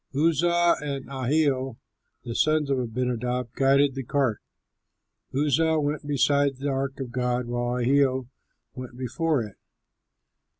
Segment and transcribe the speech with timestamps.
[0.15, 1.77] Uzzah and Ahio,
[2.23, 4.39] the sons of Abinadab, guided the cart.
[5.31, 8.27] Uzzah went beside the ark of God, while Ahio
[8.73, 9.57] went before it.